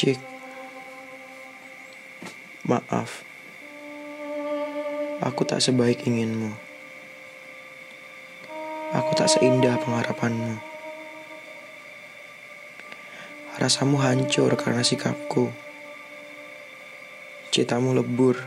Cik, 0.00 0.16
maaf. 2.64 3.20
Aku 5.20 5.44
tak 5.44 5.60
sebaik 5.60 6.08
inginmu. 6.08 6.56
Aku 8.96 9.12
tak 9.12 9.28
seindah 9.28 9.76
pengharapanmu. 9.76 10.56
Rasamu 13.60 14.00
hancur 14.00 14.48
karena 14.56 14.80
sikapku. 14.80 15.52
Citamu 17.52 17.92
lebur, 17.92 18.40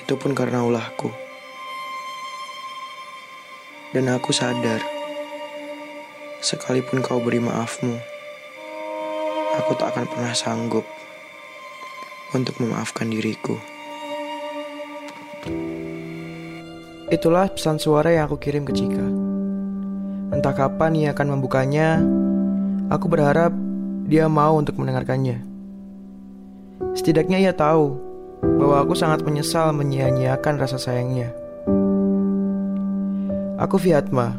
itu 0.00 0.16
pun 0.16 0.32
karena 0.32 0.64
ulahku. 0.64 1.12
Dan 3.92 4.08
aku 4.08 4.32
sadar, 4.32 4.80
sekalipun 6.40 7.04
kau 7.04 7.20
beri 7.20 7.44
maafmu, 7.44 8.17
aku 9.58 9.74
tak 9.74 9.92
akan 9.92 10.06
pernah 10.06 10.34
sanggup 10.38 10.86
untuk 12.30 12.54
memaafkan 12.62 13.10
diriku. 13.10 13.58
Itulah 17.08 17.48
pesan 17.50 17.80
suara 17.80 18.12
yang 18.12 18.28
aku 18.28 18.36
kirim 18.36 18.68
ke 18.68 18.72
Cika. 18.76 19.08
Entah 20.28 20.52
kapan 20.52 20.92
ia 20.92 21.16
akan 21.16 21.40
membukanya, 21.40 22.04
aku 22.92 23.08
berharap 23.08 23.50
dia 24.04 24.28
mau 24.28 24.60
untuk 24.60 24.76
mendengarkannya. 24.76 25.40
Setidaknya 26.92 27.40
ia 27.40 27.52
tahu 27.56 27.96
bahwa 28.60 28.84
aku 28.84 28.92
sangat 28.92 29.24
menyesal 29.24 29.72
menyia-nyiakan 29.72 30.60
rasa 30.60 30.76
sayangnya. 30.76 31.32
Aku 33.58 33.80
Fiatma. 33.80 34.36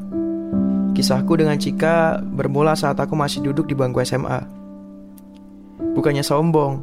Kisahku 0.93 1.35
dengan 1.41 1.57
Cika 1.57 2.21
bermula 2.21 2.77
saat 2.77 3.01
aku 3.01 3.17
masih 3.17 3.43
duduk 3.43 3.65
di 3.65 3.73
bangku 3.73 3.99
SMA. 4.05 4.59
Bukannya 5.93 6.21
sombong, 6.21 6.73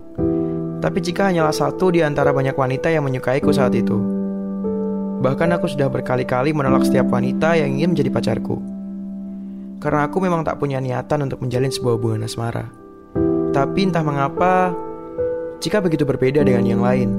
tapi 0.87 1.01
Cika 1.01 1.33
hanyalah 1.33 1.51
satu 1.51 1.89
di 1.89 2.05
antara 2.05 2.31
banyak 2.31 2.55
wanita 2.55 2.93
yang 2.93 3.03
menyukaiku 3.09 3.51
saat 3.51 3.75
itu. 3.75 3.97
Bahkan 5.19 5.49
aku 5.57 5.67
sudah 5.67 5.89
berkali-kali 5.89 6.53
menolak 6.53 6.85
setiap 6.85 7.09
wanita 7.09 7.57
yang 7.57 7.75
ingin 7.75 7.97
menjadi 7.97 8.11
pacarku. 8.13 8.61
Karena 9.81 10.07
aku 10.07 10.21
memang 10.21 10.45
tak 10.45 10.61
punya 10.61 10.79
niatan 10.79 11.27
untuk 11.27 11.41
menjalin 11.41 11.73
sebuah 11.73 11.95
hubungan 11.97 12.29
asmara. 12.29 12.69
Tapi 13.57 13.89
entah 13.89 14.05
mengapa, 14.05 14.77
jika 15.65 15.81
begitu 15.81 16.05
berbeda 16.05 16.45
dengan 16.45 16.65
yang 16.69 16.83
lain. 16.85 17.11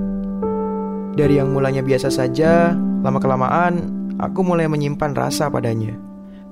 Dari 1.17 1.42
yang 1.42 1.50
mulanya 1.50 1.81
biasa 1.81 2.14
saja, 2.14 2.78
lama-kelamaan 3.02 3.89
aku 4.22 4.45
mulai 4.45 4.70
menyimpan 4.70 5.17
rasa 5.17 5.50
padanya. 5.50 5.98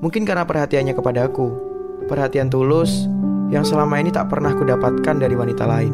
Mungkin 0.01 0.25
karena 0.25 0.43
perhatiannya 0.43 0.97
kepadaku, 0.97 1.47
perhatian 2.09 2.49
tulus 2.49 3.05
yang 3.53 3.61
selama 3.61 4.01
ini 4.01 4.09
tak 4.09 4.31
pernah 4.31 4.53
kudapatkan 4.53 5.15
dari 5.21 5.35
wanita 5.37 5.65
lain. 5.69 5.93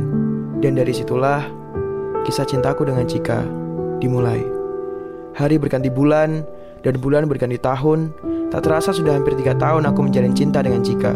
Dan 0.62 0.78
dari 0.78 0.94
situlah 0.94 1.42
kisah 2.24 2.46
cintaku 2.46 2.86
dengan 2.86 3.04
Cika 3.10 3.44
dimulai. 3.98 4.46
Hari 5.36 5.58
berganti 5.58 5.90
bulan, 5.90 6.46
dan 6.82 6.98
bulan 6.98 7.26
berganti 7.30 7.58
tahun. 7.62 8.14
Tak 8.52 8.68
terasa 8.68 8.92
sudah 8.92 9.16
hampir 9.16 9.34
tiga 9.40 9.56
tahun 9.56 9.88
aku 9.88 10.04
menjalin 10.04 10.36
cinta 10.36 10.60
dengan 10.60 10.84
Cika. 10.84 11.14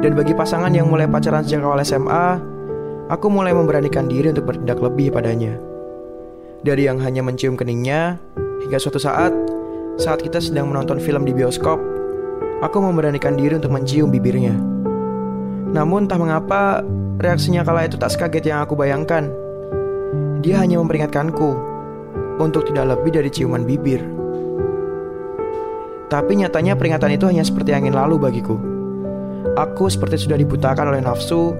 Dan 0.00 0.16
bagi 0.16 0.32
pasangan 0.32 0.72
yang 0.72 0.88
mulai 0.88 1.04
pacaran 1.04 1.44
sejak 1.44 1.60
awal 1.60 1.82
SMA, 1.84 2.40
aku 3.12 3.26
mulai 3.28 3.52
memberanikan 3.52 4.08
diri 4.08 4.32
untuk 4.32 4.48
bertindak 4.48 4.80
lebih 4.80 5.12
padanya. 5.12 5.58
Dari 6.64 6.88
yang 6.88 6.98
hanya 7.04 7.20
mencium 7.20 7.54
keningnya, 7.54 8.16
hingga 8.64 8.78
suatu 8.80 8.98
saat, 8.98 9.30
saat 10.00 10.24
kita 10.24 10.40
sedang 10.40 10.72
menonton 10.72 10.98
film 10.98 11.26
di 11.28 11.36
bioskop, 11.36 11.78
aku 12.64 12.78
memberanikan 12.80 13.36
diri 13.36 13.60
untuk 13.60 13.74
mencium 13.74 14.08
bibirnya. 14.08 14.77
Namun 15.68 16.08
entah 16.08 16.16
mengapa, 16.16 16.80
reaksinya 17.20 17.60
kala 17.60 17.84
itu 17.84 18.00
tak 18.00 18.14
sekaget 18.14 18.48
yang 18.48 18.64
aku 18.64 18.72
bayangkan. 18.72 19.28
Dia 20.40 20.64
hanya 20.64 20.80
memperingatkanku 20.80 21.50
untuk 22.40 22.64
tidak 22.70 22.96
lebih 22.96 23.20
dari 23.20 23.28
ciuman 23.28 23.66
bibir. 23.68 24.00
Tapi 26.08 26.40
nyatanya 26.40 26.72
peringatan 26.72 27.20
itu 27.20 27.28
hanya 27.28 27.44
seperti 27.44 27.76
angin 27.76 27.92
lalu 27.92 28.16
bagiku. 28.16 28.56
Aku 29.60 29.92
seperti 29.92 30.16
sudah 30.24 30.40
dibutakan 30.40 30.88
oleh 30.88 31.04
nafsu 31.04 31.52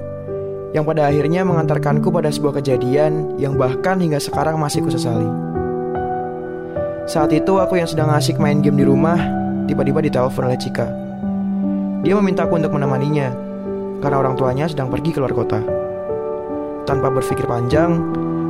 yang 0.73 0.89
pada 0.89 1.09
akhirnya 1.09 1.45
mengantarkanku 1.45 2.09
pada 2.09 2.33
sebuah 2.33 2.61
kejadian 2.63 3.37
yang 3.37 3.61
bahkan 3.61 4.01
hingga 4.01 4.17
sekarang 4.17 4.57
masih 4.57 4.81
kusesali. 4.81 5.29
Saat 7.05 7.33
itu 7.33 7.61
aku 7.61 7.77
yang 7.77 7.89
sedang 7.89 8.09
asik 8.13 8.41
main 8.41 8.61
game 8.65 8.81
di 8.81 8.85
rumah, 8.89 9.21
tiba-tiba 9.69 10.01
ditelepon 10.01 10.49
oleh 10.49 10.61
Cika. 10.61 10.89
Dia 12.05 12.15
memintaku 12.17 12.57
untuk 12.57 12.73
menemaninya 12.73 13.48
karena 13.99 14.17
orang 14.19 14.35
tuanya 14.39 14.67
sedang 14.71 14.91
pergi 14.91 15.15
keluar 15.15 15.35
kota. 15.35 15.63
Tanpa 16.87 17.13
berpikir 17.13 17.45
panjang, 17.45 18.01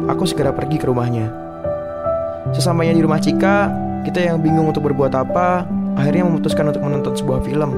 aku 0.07 0.25
segera 0.29 0.55
pergi 0.55 0.79
ke 0.79 0.87
rumahnya. 0.87 1.29
Sesampainya 2.55 2.95
di 2.97 3.03
rumah 3.05 3.21
Cika, 3.21 3.69
kita 4.07 4.25
yang 4.25 4.41
bingung 4.41 4.71
untuk 4.71 4.89
berbuat 4.89 5.13
apa, 5.13 5.67
akhirnya 5.99 6.25
memutuskan 6.25 6.71
untuk 6.71 6.81
menonton 6.81 7.13
sebuah 7.19 7.43
film. 7.45 7.71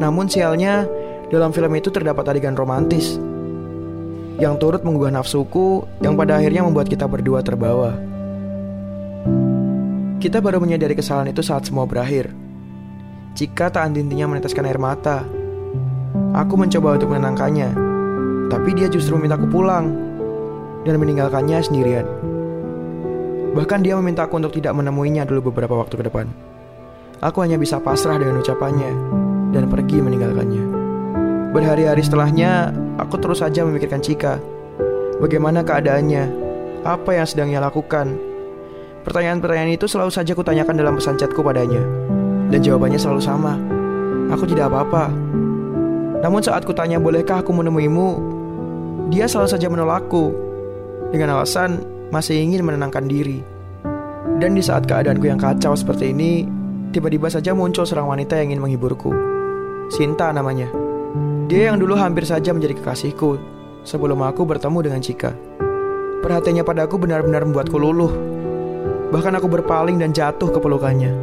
Namun 0.00 0.26
sialnya, 0.26 0.88
dalam 1.28 1.50
film 1.52 1.72
itu 1.76 1.90
terdapat 1.90 2.24
adegan 2.34 2.56
romantis 2.56 3.18
yang 4.36 4.60
turut 4.60 4.84
menggugah 4.84 5.08
nafsuku 5.08 5.84
yang 6.04 6.12
pada 6.12 6.36
akhirnya 6.36 6.60
membuat 6.60 6.92
kita 6.92 7.08
berdua 7.08 7.40
terbawa. 7.40 7.96
Kita 10.20 10.40
baru 10.40 10.60
menyadari 10.60 10.96
kesalahan 10.96 11.32
itu 11.32 11.40
saat 11.40 11.64
semua 11.68 11.88
berakhir. 11.88 12.32
Cika 13.36 13.68
tak 13.68 13.84
henti-hentinya 13.88 14.32
meneteskan 14.32 14.64
air 14.64 14.80
mata. 14.80 15.24
Aku 16.36 16.54
mencoba 16.60 17.00
untuk 17.00 17.12
menenangkannya, 17.12 17.70
tapi 18.52 18.76
dia 18.76 18.86
justru 18.92 19.16
memintaku 19.16 19.48
pulang 19.48 19.90
dan 20.84 21.00
meninggalkannya 21.00 21.58
sendirian. 21.64 22.06
Bahkan 23.56 23.80
dia 23.80 23.96
meminta 23.96 24.28
aku 24.28 24.36
untuk 24.36 24.52
tidak 24.52 24.76
menemuinya 24.76 25.24
dulu 25.24 25.48
beberapa 25.48 25.80
waktu 25.80 25.96
ke 25.96 26.04
depan. 26.06 26.28
Aku 27.24 27.40
hanya 27.40 27.56
bisa 27.56 27.80
pasrah 27.80 28.20
dengan 28.20 28.44
ucapannya 28.44 28.92
dan 29.56 29.64
pergi 29.72 30.04
meninggalkannya. 30.04 30.64
Berhari-hari 31.56 32.04
setelahnya, 32.04 32.76
aku 33.00 33.16
terus 33.16 33.40
saja 33.40 33.64
memikirkan 33.64 34.04
Cika. 34.04 34.36
Bagaimana 35.16 35.64
keadaannya? 35.64 36.44
Apa 36.84 37.16
yang 37.16 37.24
sedang 37.24 37.48
ia 37.48 37.64
lakukan? 37.64 38.12
Pertanyaan-pertanyaan 39.08 39.72
itu 39.72 39.88
selalu 39.88 40.12
saja 40.12 40.36
kutanyakan 40.36 40.76
dalam 40.76 41.00
pesan 41.00 41.16
chatku 41.16 41.40
padanya. 41.40 41.80
Dan 42.52 42.60
jawabannya 42.60 43.00
selalu 43.00 43.22
sama. 43.24 43.56
Aku 44.36 44.44
tidak 44.44 44.68
apa-apa. 44.68 45.08
Namun 46.26 46.42
saat 46.42 46.66
kutanya 46.66 46.98
bolehkah 46.98 47.38
aku 47.38 47.54
menemuimu, 47.54 48.08
dia 49.14 49.30
selalu 49.30 49.46
saja 49.46 49.70
menolakku. 49.70 50.34
Dengan 51.14 51.38
alasan 51.38 51.86
masih 52.10 52.42
ingin 52.42 52.66
menenangkan 52.66 53.06
diri. 53.06 53.46
Dan 54.42 54.58
di 54.58 54.62
saat 54.66 54.90
keadaanku 54.90 55.22
yang 55.22 55.38
kacau 55.38 55.78
seperti 55.78 56.10
ini, 56.10 56.42
tiba-tiba 56.90 57.30
saja 57.30 57.54
muncul 57.54 57.86
seorang 57.86 58.10
wanita 58.10 58.42
yang 58.42 58.50
ingin 58.50 58.58
menghiburku. 58.58 59.14
Sinta 59.86 60.34
namanya. 60.34 60.66
Dia 61.46 61.70
yang 61.70 61.78
dulu 61.78 61.94
hampir 61.94 62.26
saja 62.26 62.50
menjadi 62.50 62.74
kekasihku 62.82 63.38
sebelum 63.86 64.18
aku 64.26 64.42
bertemu 64.42 64.82
dengan 64.82 64.98
Cika. 64.98 65.30
Perhatiannya 66.26 66.66
padaku 66.66 66.98
benar-benar 66.98 67.46
membuatku 67.46 67.78
luluh. 67.78 68.10
Bahkan 69.14 69.38
aku 69.38 69.46
berpaling 69.46 70.02
dan 70.02 70.10
jatuh 70.10 70.50
ke 70.50 70.58
pelukannya. 70.58 71.14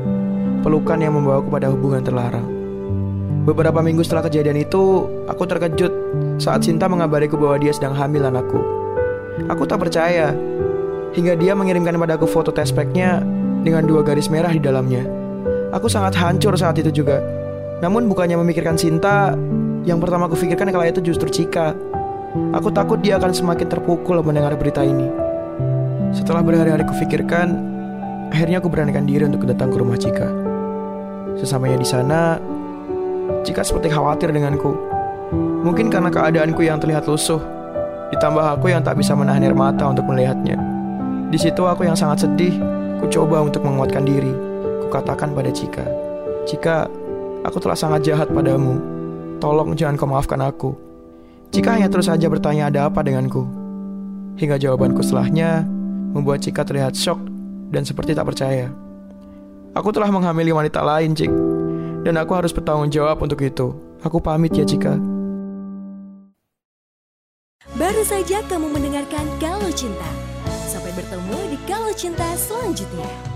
Pelukan 0.64 1.04
yang 1.04 1.20
membawaku 1.20 1.52
pada 1.52 1.68
hubungan 1.68 2.08
terlarang. 2.08 2.63
Beberapa 3.44 3.84
minggu 3.84 4.08
setelah 4.08 4.24
kejadian 4.32 4.64
itu, 4.64 5.04
aku 5.28 5.44
terkejut 5.44 5.92
saat 6.40 6.64
Sinta 6.64 6.88
mengabariku 6.88 7.36
bahwa 7.36 7.60
dia 7.60 7.76
sedang 7.76 7.92
hamil 7.92 8.24
anakku. 8.24 8.56
Aku 9.52 9.68
tak 9.68 9.84
percaya 9.84 10.32
hingga 11.12 11.36
dia 11.36 11.52
mengirimkan 11.52 12.00
padaku 12.00 12.24
foto 12.24 12.56
tespeknya 12.56 13.20
dengan 13.68 13.84
dua 13.84 14.00
garis 14.00 14.32
merah 14.32 14.48
di 14.48 14.64
dalamnya. 14.64 15.04
Aku 15.76 15.92
sangat 15.92 16.16
hancur 16.16 16.56
saat 16.56 16.80
itu 16.80 17.04
juga. 17.04 17.20
Namun 17.84 18.08
bukannya 18.08 18.40
memikirkan 18.40 18.80
Sinta, 18.80 19.36
yang 19.84 20.00
pertama 20.00 20.32
aku 20.32 20.40
pikirkan 20.40 20.72
kala 20.72 20.88
itu 20.88 21.04
justru 21.04 21.28
Cika. 21.28 21.76
Aku 22.56 22.72
takut 22.72 23.04
dia 23.04 23.20
akan 23.20 23.36
semakin 23.36 23.68
terpukul 23.68 24.24
mendengar 24.24 24.56
berita 24.56 24.80
ini. 24.80 25.12
Setelah 26.16 26.40
berhari-hari 26.40 26.88
kufikirkan, 26.88 27.60
akhirnya 28.32 28.64
aku 28.64 28.72
beranikan 28.72 29.04
diri 29.04 29.28
untuk 29.28 29.44
datang 29.44 29.68
ke 29.68 29.78
rumah 29.84 30.00
Cika. 30.00 30.32
Sesamanya 31.36 31.76
di 31.82 31.88
sana, 31.90 32.38
Cika 33.44 33.64
seperti 33.64 33.92
khawatir 33.92 34.32
denganku. 34.32 34.72
Mungkin 35.64 35.88
karena 35.92 36.12
keadaanku 36.12 36.64
yang 36.64 36.80
terlihat 36.80 37.08
lusuh, 37.08 37.40
ditambah 38.12 38.60
aku 38.60 38.72
yang 38.72 38.84
tak 38.84 39.00
bisa 39.00 39.16
menahan 39.16 39.44
air 39.44 39.56
mata 39.56 39.88
untuk 39.90 40.06
melihatnya. 40.08 40.60
Di 41.34 41.38
situ 41.42 41.66
aku 41.66 41.88
yang 41.88 41.98
sangat 41.98 42.28
sedih, 42.28 42.54
ku 43.02 43.10
coba 43.10 43.42
untuk 43.42 43.66
menguatkan 43.66 44.06
diri. 44.06 44.32
Ku 44.84 44.88
katakan 44.92 45.34
pada 45.34 45.50
Cika, 45.50 45.86
Cika, 46.44 46.86
aku 47.48 47.58
telah 47.64 47.76
sangat 47.76 48.04
jahat 48.06 48.30
padamu. 48.30 48.80
Tolong 49.40 49.76
jangan 49.76 49.96
kau 50.00 50.08
maafkan 50.08 50.40
aku. 50.40 50.72
Cika 51.52 51.76
hanya 51.76 51.92
terus 51.92 52.08
saja 52.08 52.28
bertanya 52.32 52.72
ada 52.72 52.88
apa 52.88 53.04
denganku. 53.04 53.44
Hingga 54.40 54.58
jawabanku 54.58 55.04
setelahnya 55.04 55.68
membuat 56.14 56.44
Cika 56.44 56.64
terlihat 56.64 56.96
shock 56.96 57.20
dan 57.74 57.84
seperti 57.84 58.16
tak 58.16 58.30
percaya. 58.30 58.70
Aku 59.74 59.90
telah 59.90 60.14
menghamili 60.14 60.54
wanita 60.54 60.86
lain, 60.86 61.18
Cik. 61.18 61.43
Dan 62.04 62.20
aku 62.20 62.36
harus 62.36 62.52
bertanggung 62.52 62.92
jawab 62.92 63.24
untuk 63.24 63.40
itu. 63.40 63.72
Aku 64.04 64.20
pamit 64.20 64.52
ya, 64.52 64.68
Cika. 64.68 65.00
Baru 67.80 68.04
saja 68.06 68.44
kamu 68.46 68.70
mendengarkan 68.70 69.26
Kalau 69.40 69.72
Cinta. 69.72 70.12
Sampai 70.68 70.92
bertemu 70.94 71.56
di 71.56 71.58
Kalau 71.64 71.90
Cinta 71.96 72.28
selanjutnya. 72.36 73.33